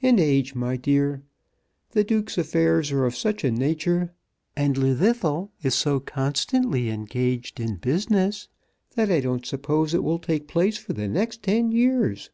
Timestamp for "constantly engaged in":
6.00-7.76